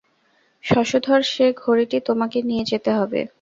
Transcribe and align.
শশধর, 0.63 1.21
সে 1.23 1.45
ঘড়িটি 1.57 1.97
তোমাকে 1.99 2.37
নিয়ে 2.41 2.63
যেতে 2.65 2.91
হবে। 2.91 3.21